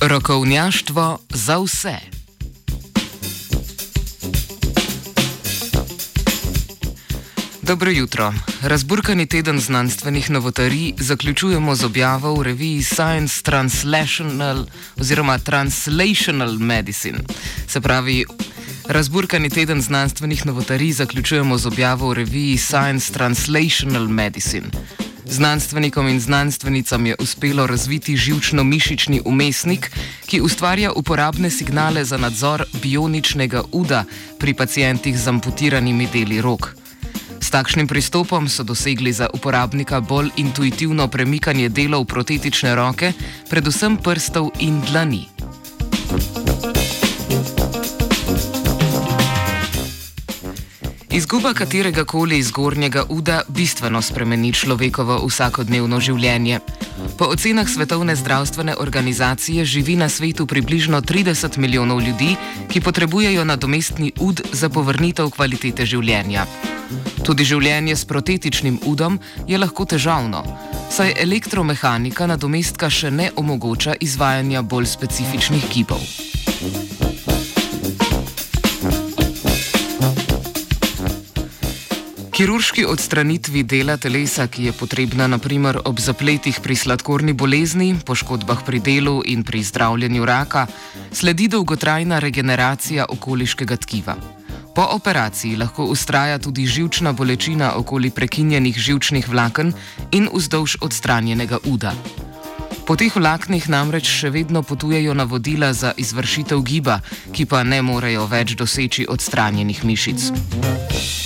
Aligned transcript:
Rokovnjaštvo 0.00 1.18
za 1.30 1.58
vse. 1.58 1.96
Dobro 7.62 7.90
jutro. 7.90 8.34
Razburkani 8.62 9.26
teden 9.26 9.60
znanstvenih 9.60 10.30
novotarij 10.30 10.92
zaključujemo 10.98 11.74
z 11.74 11.84
objavo 11.84 12.34
v 12.34 12.42
reviji 12.42 12.82
Science 12.82 13.42
Translational 13.42 14.66
oziroma 15.00 15.38
Translational 15.38 16.58
Medicine. 16.58 17.18
Se 17.68 17.80
pravi, 17.80 18.24
razburkani 18.88 19.50
teden 19.50 19.82
znanstvenih 19.82 20.46
novotarij 20.46 20.92
zaključujemo 20.92 21.58
z 21.58 21.66
objavo 21.66 22.08
v 22.08 22.14
reviji 22.14 22.58
Science 22.58 23.12
Translational 23.12 24.08
Medicine. 24.08 24.66
Znanstvenikom 25.28 26.08
in 26.08 26.20
znanstvenicam 26.20 27.06
je 27.06 27.14
uspelo 27.18 27.66
razviti 27.66 28.16
živčno-mišični 28.16 29.20
umestnik, 29.24 29.90
ki 30.26 30.40
ustvarja 30.40 30.92
uporabne 30.92 31.50
signale 31.50 32.04
za 32.04 32.16
nadzor 32.16 32.64
bioničnega 32.82 33.62
uda 33.72 34.04
pri 34.38 34.54
pacijentih 34.54 35.18
z 35.18 35.28
amputiranimi 35.28 36.08
deli 36.12 36.40
rok. 36.40 36.76
S 37.40 37.50
takšnim 37.50 37.86
pristopom 37.86 38.48
so 38.48 38.62
dosegli 38.62 39.12
za 39.12 39.28
uporabnika 39.34 40.00
bolj 40.00 40.30
intuitivno 40.36 41.08
premikanje 41.08 41.68
delov 41.68 42.04
protetične 42.04 42.74
roke, 42.74 43.12
predvsem 43.50 43.96
prstov 43.96 44.50
in 44.58 44.80
dlani. 44.80 45.26
Izguba 51.16 51.54
katerega 51.54 52.04
koli 52.04 52.42
zgornjega 52.42 53.04
uda 53.08 53.42
bistveno 53.48 54.02
spremeni 54.02 54.50
človekovo 54.52 55.14
vsakodnevno 55.24 55.96
življenje. 56.00 56.58
Po 57.16 57.30
ocenah 57.32 57.70
Svetovne 57.72 58.16
zdravstvene 58.16 58.74
organizacije 58.76 59.64
živi 59.64 59.96
na 59.96 60.08
svetu 60.08 60.46
približno 60.46 61.00
30 61.00 61.56
milijonov 61.56 62.02
ljudi, 62.04 62.36
ki 62.68 62.84
potrebujejo 62.84 63.44
nadomestni 63.48 64.12
ud 64.20 64.44
za 64.52 64.68
povrnitev 64.68 65.32
kvalitete 65.32 65.88
življenja. 65.88 66.44
Tudi 67.24 67.48
življenje 67.48 67.96
s 67.96 68.04
protetičnim 68.04 68.80
udom 68.84 69.16
je 69.48 69.56
lahko 69.58 69.88
težavno, 69.88 70.44
saj 70.92 71.16
elektromehanika 71.16 72.28
nadomestka 72.28 72.92
še 72.92 73.10
ne 73.10 73.32
omogoča 73.36 73.96
izvajanja 74.04 74.62
bolj 74.62 74.92
specifičnih 74.98 75.70
gibov. 75.72 76.35
Kirurški 82.36 82.82
odstranitvi 82.84 83.62
dela 83.64 83.94
telesa, 83.96 84.44
ki 84.46 84.66
je 84.68 84.72
potrebna 84.76 85.24
naprimer 85.24 85.78
ob 85.88 85.96
zapletih 85.96 86.58
pri 86.60 86.74
sladkorni 86.76 87.32
bolezni, 87.32 87.94
poškodbah 88.04 88.60
pri 88.60 88.80
delu 88.84 89.22
in 89.24 89.40
pri 89.40 89.62
zdravljenju 89.64 90.24
raka, 90.28 90.66
sledi 91.12 91.48
dolgotrajna 91.48 92.18
regeneracija 92.20 93.06
okoliškega 93.08 93.76
tkiva. 93.76 94.16
Po 94.74 94.84
operaciji 94.98 95.56
lahko 95.56 95.88
ustraja 95.88 96.36
tudi 96.38 96.66
žilčna 96.66 97.12
bolečina 97.12 97.72
okoli 97.80 98.10
prekinjenih 98.10 98.76
žilčnih 98.76 99.28
vlaken 99.28 99.72
in 100.12 100.28
vzdolž 100.28 100.76
odstranjenega 100.80 101.64
uda. 101.64 101.94
Po 102.86 103.00
teh 103.00 103.16
vlaknih 103.16 103.64
namreč 103.72 104.12
še 104.12 104.28
vedno 104.30 104.60
potujejo 104.62 105.16
navodila 105.16 105.72
za 105.72 105.96
izvršitev 105.96 106.60
giba, 106.60 107.00
ki 107.32 107.48
pa 107.48 107.64
ne 107.64 107.80
morejo 107.82 108.28
več 108.28 108.52
doseči 108.60 109.08
odstranjenih 109.08 109.84
mišic. 109.88 111.25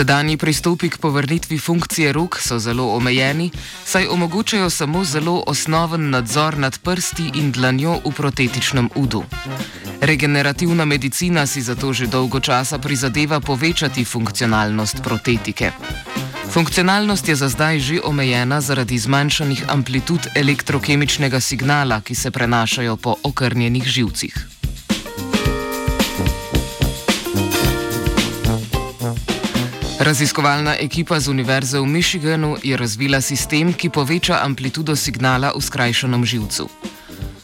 Sedanji 0.00 0.36
pristopi 0.36 0.88
k 0.88 0.96
povrnitvi 0.96 1.58
funkcije 1.58 2.12
rok 2.12 2.38
so 2.40 2.58
zelo 2.58 2.94
omejeni, 2.96 3.50
saj 3.84 4.06
omogočajo 4.06 4.70
samo 4.70 5.04
zelo 5.04 5.42
osnoven 5.46 6.10
nadzor 6.10 6.58
nad 6.58 6.78
prsti 6.78 7.30
in 7.34 7.52
dlanjo 7.52 8.00
v 8.04 8.12
protetičnem 8.16 8.88
udu. 8.94 9.24
Regenerativna 10.00 10.84
medicina 10.84 11.46
si 11.46 11.62
zato 11.62 11.92
že 11.92 12.06
dolgo 12.06 12.40
časa 12.40 12.78
prizadeva 12.78 13.40
povečati 13.40 14.04
funkcionalnost 14.04 15.02
protetike. 15.02 15.72
Funkcionalnost 16.50 17.28
je 17.28 17.36
za 17.36 17.48
zdaj 17.48 17.80
že 17.80 18.00
omejena 18.04 18.60
zaradi 18.60 18.98
zmanjšanih 18.98 19.64
amplitud 19.68 20.26
elektrokemičnega 20.34 21.40
signala, 21.40 22.00
ki 22.00 22.14
se 22.14 22.30
prenašajo 22.30 22.96
po 22.96 23.16
okrnjenih 23.22 23.84
živcih. 23.84 24.49
Raziskovalna 30.00 30.80
ekipa 30.80 31.20
z 31.20 31.28
Univerze 31.28 31.76
v 31.76 31.84
Michiganu 31.86 32.56
je 32.64 32.72
razvila 32.76 33.20
sistem, 33.20 33.68
ki 33.76 33.92
poveča 33.92 34.40
amplitudo 34.40 34.96
signala 34.96 35.52
v 35.52 35.60
skrajšanem 35.60 36.24
živcu. 36.24 36.72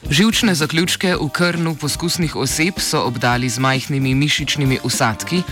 Živčne 0.09 0.55
zaključke 0.56 1.21
v 1.21 1.28
krnu 1.28 1.77
poskusnih 1.77 2.33
oseb 2.33 2.81
so 2.81 3.05
obdali 3.05 3.49
z 3.53 3.61
majhnimi 3.61 4.15
mišičnimi 4.15 4.81
usadki, 4.89 5.43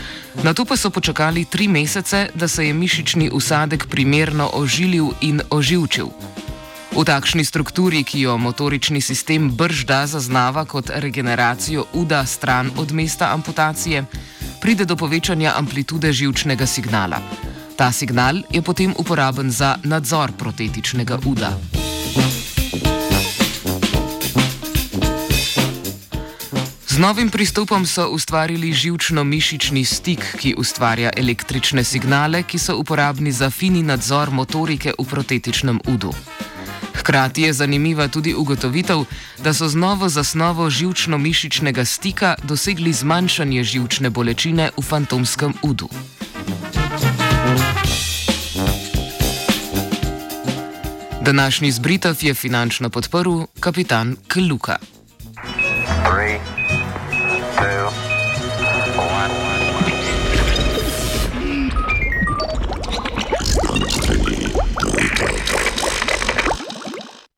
na 0.40 0.56
to 0.56 0.64
pa 0.64 0.80
so 0.80 0.88
počakali 0.88 1.44
tri 1.44 1.68
mesece, 1.68 2.32
da 2.34 2.48
se 2.48 2.66
je 2.66 2.72
mišični 2.72 3.28
usadek 3.36 3.84
primerno 3.84 4.48
ožilil 4.56 5.12
in 5.20 5.44
oživčil. 5.50 6.08
V 6.94 7.02
takšni 7.02 7.42
strukturi, 7.42 8.06
ki 8.06 8.22
jo 8.22 8.38
motorični 8.38 9.02
sistem 9.02 9.50
bržda 9.50 10.06
zaznava 10.06 10.62
kot 10.62 10.94
regeneracijo 10.94 11.90
uda 11.92 12.22
stran 12.26 12.70
od 12.78 12.92
mesta 12.94 13.34
amputacije, 13.34 14.04
pride 14.62 14.86
do 14.86 14.94
povečanja 14.96 15.58
amplitude 15.58 16.12
živčnega 16.12 16.66
signala. 16.66 17.18
Ta 17.74 17.90
signal 17.92 18.46
je 18.46 18.62
potem 18.62 18.94
uporaben 18.94 19.50
za 19.50 19.74
nadzor 19.82 20.38
protetičnega 20.38 21.18
uda. 21.26 21.58
Z 26.86 26.98
novim 27.02 27.26
pristopom 27.26 27.82
so 27.86 28.06
ustvarili 28.14 28.70
živčno-mišični 28.70 29.82
stik, 29.82 30.22
ki 30.38 30.54
ustvarja 30.54 31.10
električne 31.10 31.82
signale, 31.84 32.46
ki 32.46 32.58
so 32.58 32.78
uporabni 32.78 33.32
za 33.34 33.50
fini 33.50 33.82
nadzor 33.82 34.30
motorike 34.30 34.94
v 34.94 35.04
protetičnem 35.10 35.82
udu. 35.90 36.14
Hkrati 36.94 37.42
je 37.42 37.52
zanimiva 37.52 38.08
tudi 38.08 38.34
ugotovitev, 38.34 39.04
da 39.38 39.54
so 39.54 39.68
z 39.68 39.74
novo 39.74 40.08
zasnovo 40.08 40.70
živčno-mišičnega 40.70 41.84
stika 41.84 42.34
dosegli 42.42 42.92
zmanjšanje 42.92 43.64
živčne 43.64 44.10
bolečine 44.10 44.70
v 44.76 44.82
fantomskem 44.82 45.54
udu. 45.62 45.88
Današnji 51.24 51.72
zbritev 51.72 52.16
je 52.20 52.34
finančno 52.34 52.90
podporil 52.90 53.46
kapitan 53.60 54.16
Kluka. 54.28 54.93